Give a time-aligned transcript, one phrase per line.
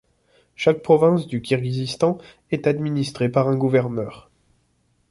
[0.55, 2.17] Chaque province du Kirghizistan
[2.49, 4.31] est administrée par un gouverneur.